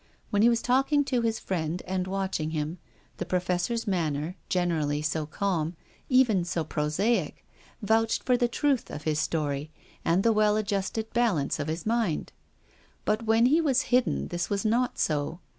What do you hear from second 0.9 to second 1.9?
to his friend